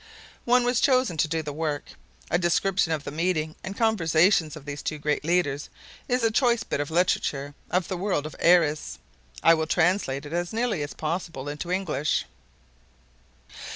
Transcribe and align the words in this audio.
One 0.45 0.63
was 0.63 0.81
chosen 0.81 1.15
to 1.17 1.27
do 1.27 1.43
the 1.43 1.53
work. 1.53 1.89
A 2.31 2.39
description 2.39 2.91
of 2.91 3.03
the 3.03 3.11
meeting 3.11 3.53
and 3.63 3.77
conversation 3.77 4.51
of 4.55 4.65
these 4.65 4.81
two 4.81 4.97
great 4.97 5.23
leaders 5.23 5.69
is 6.07 6.23
a 6.23 6.31
choice 6.31 6.63
bit 6.63 6.79
of 6.79 6.89
literature 6.89 7.53
of 7.69 7.87
the 7.87 7.97
world 7.97 8.25
of 8.25 8.35
Airess. 8.39 8.97
I 9.43 9.53
will 9.53 9.67
translate 9.67 10.25
it 10.25 10.33
as 10.33 10.53
nearly 10.53 10.81
as 10.81 10.95
possible 10.95 11.47
into 11.47 11.69
English. 11.69 12.25